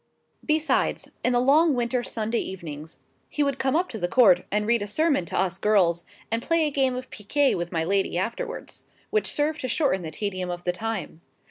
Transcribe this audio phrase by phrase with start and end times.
[0.43, 2.97] Besides, in the long winter Sunday evenings,
[3.29, 6.41] he would come up to the Court, and read a sermon to us girls, and
[6.41, 10.49] play a game of picquet with my lady afterwards; which served to shorten the tedium
[10.49, 11.21] of the time.